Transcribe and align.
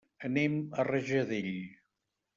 Anem 0.29 0.55
a 0.83 0.87
Rajadell. 0.89 1.53